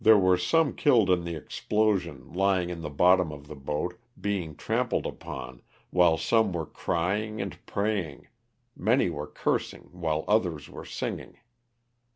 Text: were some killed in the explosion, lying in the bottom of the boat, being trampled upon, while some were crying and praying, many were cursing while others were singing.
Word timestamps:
were 0.03 0.35
some 0.35 0.73
killed 0.73 1.11
in 1.11 1.25
the 1.25 1.35
explosion, 1.35 2.33
lying 2.33 2.71
in 2.71 2.81
the 2.81 2.89
bottom 2.89 3.31
of 3.31 3.45
the 3.47 3.55
boat, 3.55 3.99
being 4.19 4.55
trampled 4.55 5.05
upon, 5.05 5.61
while 5.91 6.17
some 6.17 6.51
were 6.51 6.65
crying 6.65 7.39
and 7.39 7.63
praying, 7.67 8.27
many 8.75 9.11
were 9.11 9.27
cursing 9.27 9.83
while 9.93 10.25
others 10.27 10.67
were 10.67 10.85
singing. 10.85 11.37